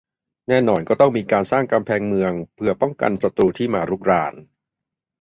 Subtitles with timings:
[0.47, 4.33] แน่นอนก็ต้องมีการสร้างกำแพงเมืองเผื่อป้องกันศัตรูที่มารุกราน